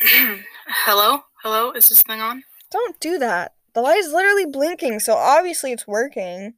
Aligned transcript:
hello? 0.86 1.20
Hello? 1.42 1.72
Is 1.72 1.90
this 1.90 2.02
thing 2.02 2.22
on? 2.22 2.42
Don't 2.70 2.98
do 3.00 3.18
that. 3.18 3.52
The 3.74 3.82
light 3.82 3.98
is 3.98 4.12
literally 4.12 4.46
blinking, 4.46 5.00
so 5.00 5.14
obviously 5.14 5.72
it's 5.72 5.86
working. 5.86 6.54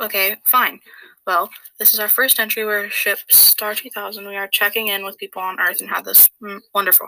Okay, 0.00 0.36
fine. 0.44 0.80
Well, 1.24 1.50
this 1.78 1.94
is 1.94 2.00
our 2.00 2.08
first 2.08 2.40
entry 2.40 2.64
where 2.64 2.90
ship 2.90 3.18
Star 3.30 3.74
2000. 3.74 4.26
We 4.26 4.36
are 4.36 4.48
checking 4.48 4.88
in 4.88 5.04
with 5.04 5.18
people 5.18 5.40
on 5.40 5.60
Earth 5.60 5.80
and 5.80 5.88
have 5.88 6.04
this 6.04 6.28
mm, 6.42 6.60
wonderful 6.74 7.06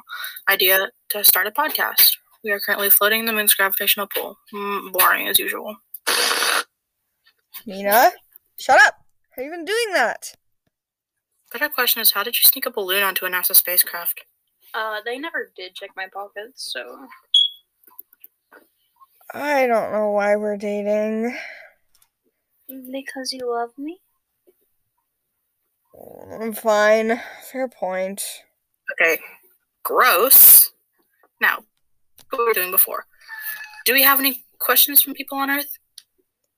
idea 0.48 0.90
to 1.10 1.24
start 1.24 1.48
a 1.48 1.50
podcast. 1.50 2.16
We 2.44 2.52
are 2.52 2.60
currently 2.60 2.90
floating 2.90 3.20
in 3.20 3.26
the 3.26 3.32
moon's 3.32 3.54
gravitational 3.54 4.06
pull. 4.06 4.38
Mm, 4.54 4.92
boring 4.92 5.26
as 5.26 5.40
usual. 5.40 5.76
Mina, 7.66 8.12
shut 8.56 8.80
up. 8.86 8.94
How 9.30 9.42
are 9.42 9.44
you 9.44 9.52
even 9.52 9.64
doing 9.64 9.92
that? 9.94 10.32
Better 11.52 11.68
question 11.68 12.02
is 12.02 12.12
how 12.12 12.22
did 12.22 12.36
you 12.36 12.46
sneak 12.46 12.66
a 12.66 12.70
balloon 12.70 13.02
onto 13.02 13.24
a 13.24 13.30
NASA 13.30 13.54
spacecraft? 13.54 14.24
Uh, 14.74 15.00
they 15.04 15.18
never 15.18 15.50
did 15.56 15.74
check 15.74 15.90
my 15.96 16.06
pockets, 16.12 16.72
so. 16.72 17.06
I 19.32 19.66
don't 19.66 19.92
know 19.92 20.10
why 20.10 20.36
we're 20.36 20.56
dating. 20.56 21.36
Because 22.68 23.32
you 23.32 23.50
love 23.50 23.70
me? 23.78 24.00
I'm 26.40 26.52
fine. 26.52 27.20
Fair 27.50 27.68
point. 27.68 28.22
Okay, 28.92 29.20
gross. 29.82 30.72
Now, 31.40 31.64
what 32.30 32.38
we 32.38 32.44
were 32.44 32.52
doing 32.52 32.70
before. 32.70 33.06
Do 33.84 33.92
we 33.92 34.02
have 34.02 34.20
any 34.20 34.44
questions 34.58 35.00
from 35.00 35.14
people 35.14 35.38
on 35.38 35.50
Earth? 35.50 35.78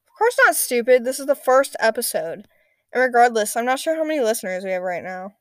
Of 0.09 0.19
course 0.19 0.37
not 0.47 0.57
stupid. 0.57 1.05
This 1.05 1.21
is 1.21 1.27
the 1.27 1.35
first 1.35 1.77
episode. 1.79 2.49
And 2.93 3.03
regardless, 3.03 3.57
I'm 3.57 3.65
not 3.65 3.79
sure 3.79 3.97
how 3.97 4.05
many 4.05 4.21
listeners 4.21 4.65
we 4.65 4.71
have 4.71 4.83
right 4.83 5.03
now. 5.03 5.35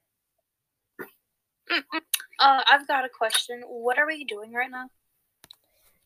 Uh, 2.39 2.61
I've 2.69 2.87
got 2.87 3.05
a 3.05 3.09
question. 3.09 3.61
What 3.67 3.97
are 3.97 4.05
we 4.05 4.23
doing 4.23 4.53
right 4.53 4.69
now? 4.69 4.89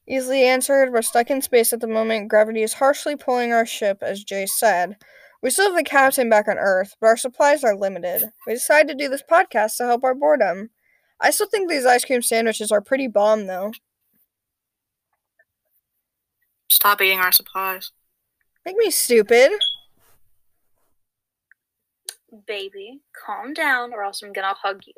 Easily 0.08 0.44
answered. 0.44 0.92
We're 0.92 1.02
stuck 1.02 1.30
in 1.30 1.42
space 1.42 1.74
at 1.74 1.80
the 1.80 1.88
moment. 1.88 2.30
Gravity 2.30 2.64
is 2.64 2.74
harshly 2.74 3.16
pulling 3.16 3.54
our 3.54 3.66
ship, 3.66 4.00
as 4.02 4.24
Jay 4.24 4.46
said. 4.46 4.98
We 5.44 5.50
still 5.50 5.68
have 5.68 5.76
the 5.76 5.84
captain 5.84 6.30
back 6.30 6.48
on 6.48 6.58
Earth, 6.58 6.96
but 7.00 7.08
our 7.08 7.18
supplies 7.18 7.64
are 7.64 7.76
limited. 7.76 8.24
We 8.46 8.54
decided 8.54 8.88
to 8.90 9.04
do 9.04 9.10
this 9.10 9.24
podcast 9.24 9.78
to 9.78 9.86
help 9.86 10.04
our 10.04 10.14
boredom. 10.14 10.70
I 11.20 11.32
still 11.32 11.48
think 11.48 11.70
these 11.70 11.86
ice 11.86 12.06
cream 12.06 12.22
sandwiches 12.22 12.72
are 12.72 12.82
pretty 12.82 13.08
bomb, 13.08 13.48
though. 13.48 13.72
Stop 16.70 17.02
eating 17.02 17.20
our 17.20 17.32
supplies. 17.32 17.92
Make 18.66 18.78
me 18.78 18.92
stupid. 18.92 19.52
Baby, 22.48 23.02
calm 23.26 23.54
down, 23.54 23.94
or 23.94 24.04
else 24.04 24.22
I'm 24.22 24.34
gonna 24.34 24.56
hug 24.62 24.82
you. 24.86 24.94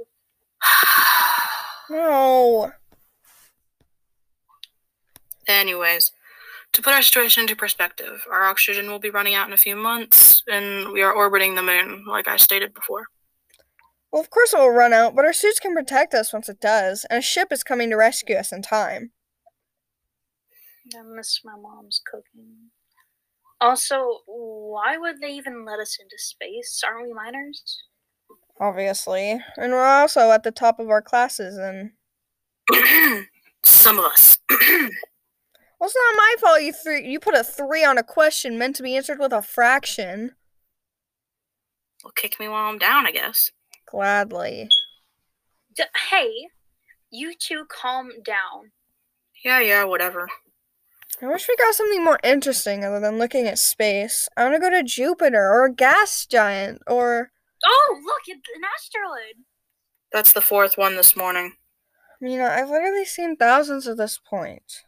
No. 1.90 2.72
Anyways, 5.48 6.14
to 6.72 6.82
put 6.82 6.94
our 6.94 7.02
situation 7.02 7.42
into 7.42 7.56
perspective, 7.56 8.26
our 8.32 8.46
oxygen 8.46 8.90
will 8.90 9.00
be 9.00 9.10
running 9.10 9.36
out 9.36 9.48
in 9.48 9.54
a 9.54 9.58
few 9.58 9.76
months, 9.76 10.44
and 10.48 10.92
we 10.94 11.02
are 11.02 11.12
orbiting 11.12 11.56
the 11.56 11.62
moon, 11.62 12.06
like 12.08 12.28
I 12.28 12.38
stated 12.38 12.74
before. 12.74 13.08
Well, 14.12 14.22
of 14.22 14.30
course 14.30 14.54
it 14.54 14.60
will 14.60 14.70
run 14.70 14.94
out, 14.94 15.16
but 15.16 15.26
our 15.26 15.34
suits 15.34 15.60
can 15.60 15.74
protect 15.74 16.14
us 16.14 16.32
once 16.32 16.48
it 16.48 16.62
does, 16.62 17.06
and 17.10 17.20
a 17.20 17.22
ship 17.22 17.50
is 17.52 17.64
coming 17.64 17.90
to 17.90 17.96
rescue 17.98 18.36
us 18.36 18.52
in 18.52 18.62
time. 18.62 19.12
I 20.96 21.02
miss 21.02 21.42
my 21.44 21.56
mom's 21.60 22.02
cooking. 22.10 22.72
Also, 23.64 24.20
why 24.26 24.98
would 24.98 25.22
they 25.22 25.32
even 25.32 25.64
let 25.64 25.80
us 25.80 25.98
into 26.00 26.18
space? 26.18 26.82
Aren't 26.86 27.08
we 27.08 27.14
minors? 27.14 27.82
Obviously. 28.60 29.40
And 29.56 29.72
we're 29.72 29.86
also 29.86 30.32
at 30.32 30.44
the 30.44 30.52
top 30.52 30.80
of 30.80 30.90
our 30.90 31.02
classes, 31.02 31.58
and. 31.58 31.92
Some 33.64 34.00
of 34.00 34.06
us. 34.06 34.38
Well, 35.80 35.90
it's 35.90 35.98
not 35.98 36.16
my 36.16 36.36
fault 36.40 36.62
you 36.62 36.72
three 36.72 37.12
you 37.12 37.20
put 37.20 37.36
a 37.36 37.44
three 37.44 37.84
on 37.84 37.98
a 37.98 38.04
question 38.04 38.58
meant 38.58 38.78
to 38.78 38.84
be 38.84 38.96
answered 38.96 39.20
with 39.20 39.34
a 39.34 39.42
fraction. 39.42 40.32
Well, 42.02 42.14
kick 42.16 42.40
me 42.40 42.48
while 42.48 42.70
I'm 42.70 42.78
down, 42.78 43.06
I 43.06 43.12
guess. 43.12 43.52
Gladly. 43.92 44.70
D- 45.76 45.84
hey, 46.10 46.48
you 47.10 47.34
two 47.38 47.66
calm 47.68 48.12
down. 48.24 48.72
Yeah, 49.44 49.60
yeah, 49.60 49.84
whatever. 49.84 50.30
I 51.22 51.28
wish 51.28 51.48
we 51.48 51.56
got 51.58 51.76
something 51.76 52.04
more 52.04 52.20
interesting 52.24 52.84
other 52.84 53.00
than 53.00 53.18
looking 53.20 53.48
at 53.48 53.60
space. 53.60 54.28
I 54.36 54.44
want 54.44 54.56
to 54.56 54.60
go 54.60 54.70
to 54.70 54.84
Jupiter 54.84 55.50
or 55.52 55.66
a 55.66 55.74
gas 55.74 56.26
giant 56.26 56.82
or. 56.88 57.32
Oh, 57.66 58.02
look, 58.04 58.22
it's 58.28 58.50
an 58.56 58.62
asteroid. 58.76 59.46
That's 60.12 60.34
the 60.34 60.42
fourth 60.42 60.78
one 60.78 60.96
this 60.96 61.16
morning. 61.16 61.54
You 62.22 62.38
know, 62.38 62.48
I've 62.48 62.70
literally 62.70 63.06
seen 63.06 63.36
thousands 63.36 63.88
at 63.88 63.98
this 63.98 64.18
point. 64.18 64.84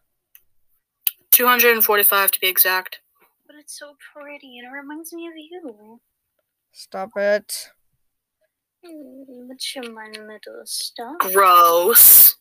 245 1.31 2.31
to 2.31 2.39
be 2.39 2.47
exact. 2.47 2.99
But 3.45 3.57
it's 3.59 3.77
so 3.77 3.95
pretty 4.13 4.57
and 4.57 4.67
it 4.67 4.71
reminds 4.75 5.11
me 5.13 5.27
of 5.27 5.33
you. 5.35 5.99
Stop 6.71 7.11
it. 7.17 7.69
Mm, 8.85 9.47
But 9.47 9.57
you're 9.75 9.91
my 9.93 10.07
little 10.11 10.61
stuff. 10.65 11.17
Gross. 11.33 12.35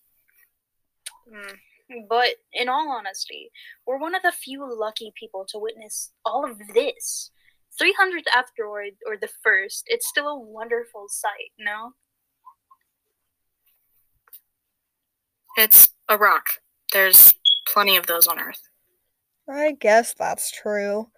Mm. 1.32 1.56
But 2.08 2.36
in 2.52 2.68
all 2.68 2.90
honesty, 2.90 3.50
we're 3.86 3.98
one 3.98 4.14
of 4.14 4.22
the 4.22 4.32
few 4.32 4.66
lucky 4.78 5.12
people 5.18 5.44
to 5.50 5.58
witness 5.58 6.12
all 6.24 6.48
of 6.48 6.58
this. 6.74 7.30
300th 7.80 8.26
asteroid, 8.32 8.94
or 9.06 9.16
the 9.16 9.28
first, 9.42 9.84
it's 9.86 10.08
still 10.08 10.28
a 10.28 10.38
wonderful 10.38 11.06
sight, 11.08 11.52
no? 11.58 11.92
It's 15.56 15.88
a 16.08 16.16
rock. 16.16 16.46
There's 16.92 17.34
plenty 17.72 17.96
of 17.96 18.06
those 18.06 18.26
on 18.26 18.40
Earth. 18.40 18.62
I 19.48 19.72
guess 19.72 20.14
that's 20.14 20.50
true. 20.50 21.10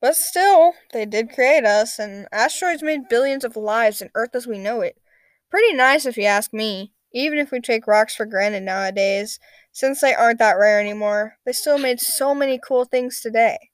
But 0.00 0.14
still, 0.14 0.74
they 0.92 1.04
did 1.04 1.32
create 1.32 1.64
us, 1.64 1.98
and 1.98 2.28
asteroids 2.32 2.82
made 2.82 3.08
billions 3.08 3.44
of 3.44 3.56
lives 3.56 4.00
in 4.00 4.10
Earth 4.14 4.34
as 4.34 4.46
we 4.46 4.58
know 4.58 4.80
it. 4.80 4.96
Pretty 5.50 5.74
nice 5.74 6.06
if 6.06 6.16
you 6.16 6.24
ask 6.24 6.52
me. 6.52 6.92
Even 7.12 7.38
if 7.38 7.50
we 7.50 7.60
take 7.60 7.86
rocks 7.86 8.14
for 8.14 8.26
granted 8.26 8.62
nowadays, 8.62 9.38
since 9.72 10.00
they 10.00 10.14
aren't 10.14 10.38
that 10.38 10.58
rare 10.58 10.80
anymore, 10.80 11.36
they 11.44 11.52
still 11.52 11.78
made 11.78 12.00
so 12.00 12.34
many 12.34 12.58
cool 12.62 12.84
things 12.84 13.20
today. 13.20 13.70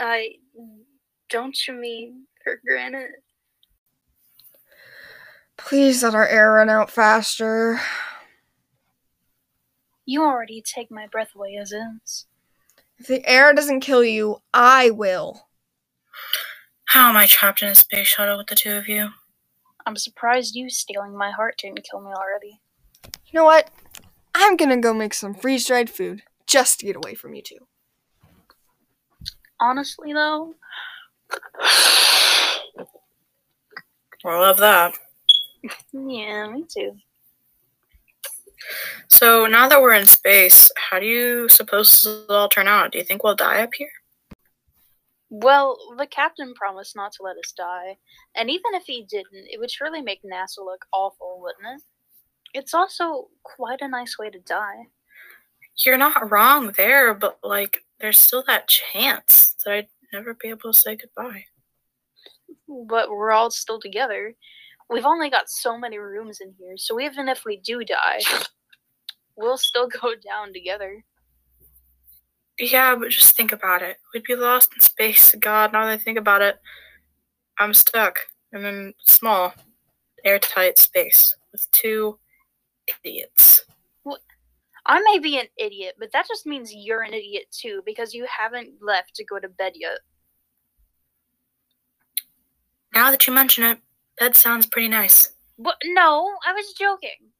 I. 0.00 0.36
Don't 1.28 1.56
you 1.66 1.74
mean 1.74 2.26
for 2.44 2.60
granted? 2.64 3.10
Please 5.56 6.02
let 6.02 6.14
our 6.14 6.26
air 6.26 6.52
run 6.52 6.68
out 6.68 6.90
faster. 6.90 7.80
You 10.04 10.22
already 10.22 10.62
take 10.62 10.90
my 10.90 11.08
breath 11.08 11.34
away 11.34 11.56
as 11.56 11.72
is. 11.72 12.26
If 12.98 13.08
the 13.08 13.26
air 13.28 13.52
doesn't 13.52 13.80
kill 13.80 14.04
you, 14.04 14.38
I 14.54 14.90
will. 14.90 15.48
How 16.86 17.08
am 17.08 17.16
I 17.16 17.26
trapped 17.26 17.62
in 17.62 17.68
a 17.68 17.74
space 17.74 18.06
shuttle 18.06 18.38
with 18.38 18.46
the 18.46 18.54
two 18.54 18.74
of 18.76 18.88
you? 18.88 19.10
I'm 19.86 19.96
surprised 19.96 20.56
you 20.56 20.68
stealing 20.68 21.16
my 21.16 21.30
heart 21.30 21.58
didn't 21.58 21.86
kill 21.88 22.00
me 22.00 22.10
already. 22.10 22.60
You 23.04 23.32
know 23.32 23.44
what? 23.44 23.70
I'm 24.34 24.56
gonna 24.56 24.78
go 24.78 24.92
make 24.92 25.14
some 25.14 25.32
freeze 25.32 25.66
dried 25.66 25.88
food 25.88 26.22
just 26.46 26.80
to 26.80 26.86
get 26.86 26.96
away 26.96 27.14
from 27.14 27.34
you 27.34 27.42
two. 27.42 27.68
Honestly, 29.60 30.12
though, 30.12 30.54
I 31.60 32.58
love 34.24 34.58
that. 34.58 34.98
yeah, 35.92 36.48
me 36.48 36.64
too. 36.68 36.96
So 39.08 39.46
now 39.46 39.68
that 39.68 39.80
we're 39.80 39.94
in 39.94 40.06
space, 40.06 40.70
how 40.76 40.98
do 40.98 41.06
you 41.06 41.48
suppose 41.48 41.92
this 41.92 42.04
will 42.28 42.36
all 42.36 42.48
turn 42.48 42.66
out? 42.66 42.90
Do 42.90 42.98
you 42.98 43.04
think 43.04 43.22
we'll 43.22 43.36
die 43.36 43.62
up 43.62 43.74
here? 43.74 43.90
Well, 45.28 45.76
the 45.98 46.06
captain 46.06 46.54
promised 46.54 46.94
not 46.94 47.12
to 47.12 47.22
let 47.24 47.36
us 47.36 47.52
die, 47.56 47.98
and 48.36 48.48
even 48.48 48.74
if 48.74 48.84
he 48.86 49.04
didn't, 49.08 49.48
it 49.50 49.58
would 49.58 49.70
surely 49.70 50.00
make 50.00 50.22
NASA 50.22 50.58
look 50.58 50.84
awful, 50.92 51.40
wouldn't 51.40 51.80
it? 51.80 51.82
It's 52.54 52.74
also 52.74 53.28
quite 53.42 53.80
a 53.80 53.88
nice 53.88 54.18
way 54.18 54.30
to 54.30 54.38
die. 54.38 54.86
You're 55.84 55.98
not 55.98 56.30
wrong 56.30 56.72
there, 56.76 57.12
but 57.12 57.38
like, 57.42 57.84
there's 58.00 58.18
still 58.18 58.44
that 58.46 58.68
chance 58.68 59.56
that 59.64 59.72
I'd 59.72 59.88
never 60.12 60.34
be 60.34 60.48
able 60.48 60.72
to 60.72 60.78
say 60.78 60.96
goodbye. 60.96 61.44
But 62.68 63.10
we're 63.10 63.32
all 63.32 63.50
still 63.50 63.80
together. 63.80 64.34
We've 64.88 65.04
only 65.04 65.28
got 65.28 65.50
so 65.50 65.76
many 65.76 65.98
rooms 65.98 66.38
in 66.40 66.54
here, 66.58 66.76
so 66.76 67.00
even 67.00 67.28
if 67.28 67.44
we 67.44 67.58
do 67.58 67.84
die, 67.84 68.20
we'll 69.36 69.58
still 69.58 69.88
go 69.88 70.14
down 70.24 70.52
together. 70.52 71.04
Yeah, 72.58 72.94
but 72.96 73.10
just 73.10 73.36
think 73.36 73.52
about 73.52 73.82
it. 73.82 73.98
We'd 74.14 74.22
be 74.22 74.34
lost 74.34 74.72
in 74.74 74.80
space. 74.80 75.34
God, 75.38 75.72
now 75.72 75.84
that 75.84 75.92
I 75.92 75.98
think 75.98 76.18
about 76.18 76.42
it, 76.42 76.56
I'm 77.58 77.74
stuck 77.74 78.18
in 78.52 78.64
a 78.64 78.92
small, 79.06 79.54
airtight 80.24 80.78
space 80.78 81.34
with 81.52 81.70
two 81.72 82.18
idiots. 83.04 83.62
I 84.88 85.00
may 85.00 85.18
be 85.18 85.36
an 85.38 85.46
idiot, 85.58 85.96
but 85.98 86.12
that 86.12 86.28
just 86.28 86.46
means 86.46 86.72
you're 86.72 87.02
an 87.02 87.12
idiot 87.12 87.46
too, 87.50 87.82
because 87.84 88.14
you 88.14 88.24
haven't 88.26 88.70
left 88.80 89.16
to 89.16 89.24
go 89.24 89.40
to 89.40 89.48
bed 89.48 89.72
yet. 89.74 89.98
Now 92.94 93.10
that 93.10 93.26
you 93.26 93.32
mention 93.32 93.64
it, 93.64 93.78
That 94.20 94.36
sounds 94.36 94.64
pretty 94.64 94.88
nice. 94.88 95.30
What? 95.56 95.76
No, 95.84 96.36
I 96.46 96.52
was 96.52 96.72
joking. 96.72 97.32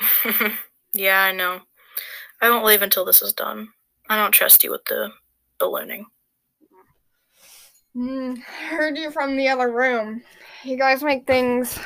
yeah, 0.94 1.22
I 1.22 1.32
know. 1.32 1.60
I 2.42 2.50
won't 2.50 2.64
leave 2.64 2.82
until 2.82 3.04
this 3.04 3.22
is 3.22 3.32
done. 3.32 3.68
I 4.08 4.16
don't 4.16 4.32
trust 4.32 4.64
you 4.64 4.72
with 4.72 4.84
the 4.86 5.10
ballooning. 5.60 6.06
Mm, 7.96 8.42
heard 8.42 8.98
you 8.98 9.12
from 9.12 9.36
the 9.36 9.48
other 9.48 9.70
room. 9.70 10.22
You 10.64 10.76
guys 10.76 11.04
make 11.04 11.24
things 11.24 11.78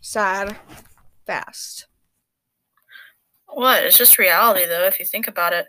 sad 0.00 0.56
fast. 1.24 1.86
What? 3.46 3.84
It's 3.84 3.96
just 3.96 4.18
reality, 4.18 4.66
though, 4.66 4.86
if 4.86 4.98
you 4.98 5.06
think 5.06 5.28
about 5.28 5.52
it. 5.52 5.66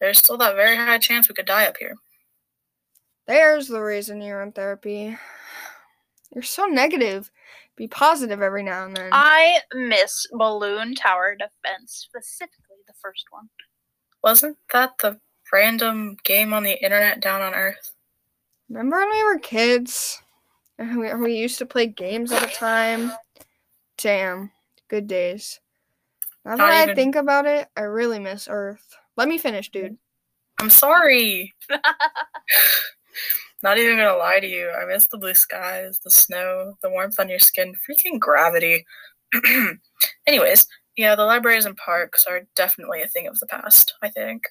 There's 0.00 0.18
still 0.18 0.36
that 0.38 0.54
very 0.54 0.76
high 0.76 0.98
chance 0.98 1.28
we 1.28 1.34
could 1.34 1.46
die 1.46 1.66
up 1.66 1.76
here. 1.76 1.96
There's 3.26 3.66
the 3.66 3.80
reason 3.80 4.22
you're 4.22 4.42
in 4.42 4.52
therapy. 4.52 5.16
You're 6.32 6.42
so 6.42 6.66
negative. 6.66 7.30
Be 7.74 7.88
positive 7.88 8.42
every 8.42 8.62
now 8.62 8.84
and 8.84 8.96
then. 8.96 9.08
I 9.12 9.60
miss 9.74 10.26
Balloon 10.32 10.94
Tower 10.94 11.36
Defense, 11.36 12.06
specifically 12.06 12.76
the 12.86 12.94
first 13.00 13.24
one. 13.30 13.48
Wasn't 14.22 14.56
that 14.72 14.92
the 14.98 15.18
random 15.52 16.16
game 16.24 16.52
on 16.52 16.62
the 16.62 16.82
internet 16.82 17.20
down 17.20 17.42
on 17.42 17.54
Earth? 17.54 17.92
Remember 18.68 18.98
when 18.98 19.10
we 19.10 19.24
were 19.24 19.38
kids? 19.38 20.22
We, 20.78 21.14
we 21.14 21.34
used 21.36 21.58
to 21.58 21.66
play 21.66 21.86
games 21.86 22.32
all 22.32 22.40
the 22.40 22.46
time? 22.46 23.12
Damn. 23.98 24.50
Good 24.88 25.06
days. 25.06 25.60
Now 26.44 26.56
that 26.56 26.86
Not 26.86 26.90
I 26.90 26.94
think 26.94 27.14
about 27.16 27.46
it, 27.46 27.68
I 27.76 27.82
really 27.82 28.18
miss 28.18 28.48
Earth. 28.50 28.96
Let 29.16 29.28
me 29.28 29.38
finish, 29.38 29.70
dude. 29.70 29.96
I'm 30.58 30.70
sorry. 30.70 31.54
Not 33.62 33.78
even 33.78 33.96
gonna 33.96 34.16
lie 34.16 34.40
to 34.40 34.46
you. 34.46 34.70
I 34.70 34.84
miss 34.86 35.06
the 35.06 35.18
blue 35.18 35.34
skies, 35.34 36.00
the 36.02 36.10
snow, 36.10 36.74
the 36.82 36.90
warmth 36.90 37.20
on 37.20 37.28
your 37.28 37.38
skin, 37.38 37.74
freaking 37.88 38.18
gravity. 38.18 38.84
Anyways, 40.26 40.66
yeah, 40.96 41.14
the 41.14 41.24
libraries 41.24 41.64
and 41.64 41.76
parks 41.76 42.26
are 42.26 42.42
definitely 42.54 43.02
a 43.02 43.08
thing 43.08 43.26
of 43.26 43.38
the 43.38 43.46
past, 43.46 43.94
I 44.02 44.08
think. 44.08 44.42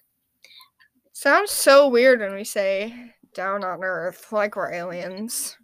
Sounds 1.13 1.51
so 1.51 1.87
weird 1.87 2.19
when 2.19 2.33
we 2.33 2.43
say 2.43 3.13
down 3.33 3.63
on 3.63 3.83
Earth, 3.83 4.31
like 4.31 4.55
we're 4.55 4.71
aliens. 4.71 5.57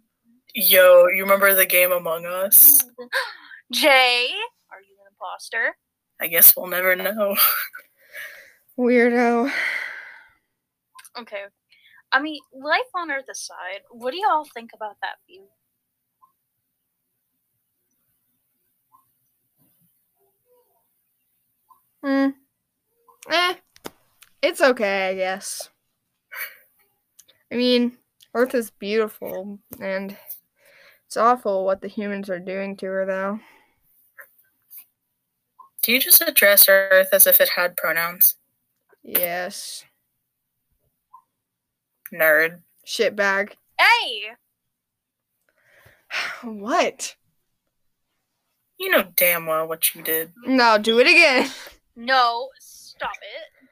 Yo, 0.54 1.06
you 1.08 1.22
remember 1.22 1.54
the 1.54 1.66
game 1.66 1.92
Among 1.92 2.26
Us? 2.26 2.84
Jay, 3.72 4.28
are 4.70 4.80
you 4.80 4.96
an 5.00 5.12
imposter? 5.12 5.76
I 6.20 6.26
guess 6.26 6.56
we'll 6.56 6.68
never 6.68 6.96
know. 6.96 7.36
Weirdo. 8.78 9.50
Okay. 11.18 11.42
I 12.12 12.22
mean, 12.22 12.40
life 12.54 12.80
on 12.94 13.10
Earth 13.10 13.28
aside, 13.30 13.82
what 13.90 14.12
do 14.12 14.18
y'all 14.18 14.46
think 14.54 14.70
about 14.74 14.96
that 15.02 15.16
view? 15.26 15.46
Hmm. 22.08 22.28
Eh. 23.30 23.54
It's 24.40 24.62
okay, 24.62 25.10
I 25.10 25.14
guess. 25.14 25.68
I 27.52 27.56
mean, 27.56 27.98
Earth 28.32 28.54
is 28.54 28.70
beautiful, 28.70 29.58
and 29.78 30.16
it's 31.04 31.18
awful 31.18 31.66
what 31.66 31.82
the 31.82 31.88
humans 31.88 32.30
are 32.30 32.38
doing 32.38 32.78
to 32.78 32.86
her, 32.86 33.04
though. 33.04 33.40
Do 35.82 35.92
you 35.92 36.00
just 36.00 36.22
address 36.22 36.66
Earth 36.66 37.08
as 37.12 37.26
if 37.26 37.42
it 37.42 37.50
had 37.50 37.76
pronouns? 37.76 38.36
Yes. 39.02 39.84
Nerd. 42.10 42.62
Shitbag. 42.86 43.52
Hey! 43.78 44.22
what? 46.42 47.16
You 48.78 48.88
know 48.88 49.04
damn 49.14 49.44
well 49.44 49.68
what 49.68 49.94
you 49.94 50.00
did. 50.00 50.32
No, 50.46 50.78
do 50.78 51.00
it 51.00 51.06
again. 51.06 51.50
No, 52.00 52.48
stop 52.60 53.10
it. 53.20 53.68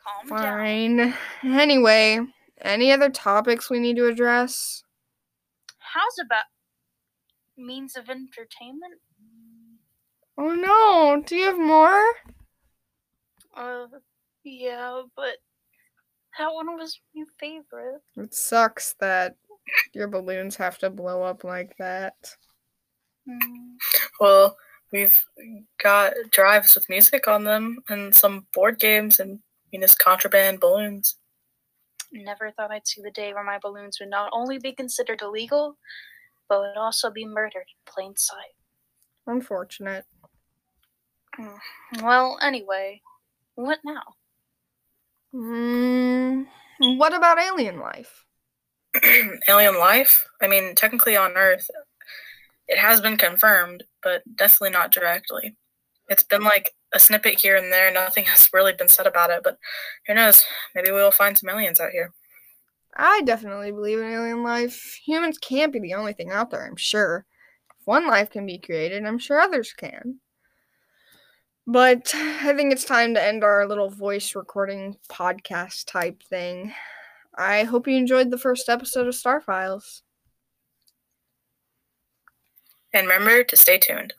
Calm 0.00 0.28
down. 0.28 0.58
Fine. 0.58 1.14
Anyway, 1.42 2.20
any 2.60 2.92
other 2.92 3.10
topics 3.10 3.68
we 3.68 3.80
need 3.80 3.96
to 3.96 4.06
address? 4.06 4.84
How's 5.80 6.24
about 6.24 6.44
means 7.56 7.96
of 7.96 8.08
entertainment? 8.08 9.00
Oh 10.38 10.54
no, 10.54 11.20
do 11.26 11.34
you 11.34 11.46
have 11.46 11.58
more? 11.58 12.04
Uh, 13.56 13.86
yeah, 14.44 15.02
but 15.16 15.38
that 16.38 16.54
one 16.54 16.76
was 16.76 17.00
my 17.12 17.24
favorite. 17.40 18.02
It 18.16 18.34
sucks 18.34 18.94
that 19.00 19.34
your 19.92 20.06
balloons 20.06 20.54
have 20.56 20.78
to 20.78 20.90
blow 20.90 21.24
up 21.24 21.42
like 21.42 21.76
that. 21.78 22.14
Hmm. 23.28 23.74
Well, 24.20 24.56
we've 24.94 25.20
got 25.82 26.14
drives 26.30 26.76
with 26.76 26.88
music 26.88 27.26
on 27.26 27.42
them 27.42 27.80
and 27.88 28.14
some 28.14 28.46
board 28.54 28.78
games 28.78 29.18
and 29.18 29.40
Venus 29.72 29.94
contraband 29.94 30.60
balloons. 30.60 31.16
Never 32.12 32.52
thought 32.52 32.70
I'd 32.70 32.86
see 32.86 33.02
the 33.02 33.10
day 33.10 33.34
where 33.34 33.42
my 33.42 33.58
balloons 33.60 33.98
would 33.98 34.08
not 34.08 34.30
only 34.32 34.58
be 34.58 34.72
considered 34.72 35.20
illegal, 35.20 35.76
but 36.48 36.60
would 36.60 36.76
also 36.76 37.10
be 37.10 37.26
murdered 37.26 37.66
in 37.68 37.92
plain 37.92 38.14
sight. 38.16 38.54
Unfortunate. 39.26 40.04
Well, 42.00 42.38
anyway, 42.40 43.02
what 43.56 43.80
now? 43.84 44.14
Mm, 45.34 46.46
what 46.78 47.12
about 47.12 47.40
alien 47.40 47.80
life? 47.80 48.24
Alien 49.48 49.76
life? 49.76 50.24
I 50.40 50.46
mean, 50.46 50.76
technically 50.76 51.16
on 51.16 51.32
Earth, 51.32 51.68
it 52.68 52.78
has 52.78 53.00
been 53.00 53.16
confirmed, 53.16 53.84
but 54.02 54.22
definitely 54.36 54.70
not 54.70 54.92
directly. 54.92 55.56
It's 56.08 56.22
been 56.22 56.42
like 56.42 56.74
a 56.94 56.98
snippet 56.98 57.40
here 57.40 57.56
and 57.56 57.72
there. 57.72 57.92
Nothing 57.92 58.24
has 58.28 58.48
really 58.52 58.72
been 58.72 58.88
said 58.88 59.06
about 59.06 59.30
it, 59.30 59.40
but 59.42 59.58
who 60.06 60.14
knows? 60.14 60.42
Maybe 60.74 60.90
we'll 60.90 61.10
find 61.10 61.36
some 61.36 61.50
aliens 61.50 61.80
out 61.80 61.90
here. 61.92 62.12
I 62.96 63.22
definitely 63.22 63.72
believe 63.72 63.98
in 63.98 64.12
alien 64.12 64.44
life. 64.44 65.00
Humans 65.04 65.38
can't 65.38 65.72
be 65.72 65.80
the 65.80 65.94
only 65.94 66.12
thing 66.12 66.30
out 66.30 66.50
there, 66.50 66.64
I'm 66.64 66.76
sure. 66.76 67.26
If 67.80 67.86
one 67.86 68.06
life 68.06 68.30
can 68.30 68.46
be 68.46 68.58
created, 68.58 69.04
I'm 69.04 69.18
sure 69.18 69.40
others 69.40 69.72
can. 69.72 70.20
But 71.66 72.14
I 72.14 72.54
think 72.54 72.72
it's 72.72 72.84
time 72.84 73.14
to 73.14 73.24
end 73.24 73.42
our 73.42 73.66
little 73.66 73.90
voice 73.90 74.34
recording 74.36 74.96
podcast 75.10 75.86
type 75.86 76.22
thing. 76.22 76.72
I 77.36 77.64
hope 77.64 77.88
you 77.88 77.96
enjoyed 77.96 78.30
the 78.30 78.38
first 78.38 78.68
episode 78.68 79.08
of 79.08 79.14
Star 79.14 79.40
Files. 79.40 80.03
And 82.94 83.08
remember 83.08 83.42
to 83.42 83.56
stay 83.56 83.78
tuned. 83.78 84.14